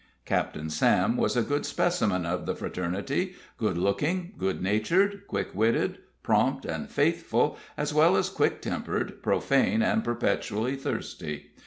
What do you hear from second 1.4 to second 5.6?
good specimen of the fraternity good looking, good natured, quick